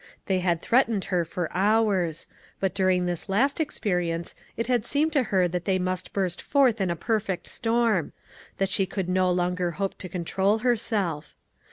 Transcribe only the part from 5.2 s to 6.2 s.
her that they must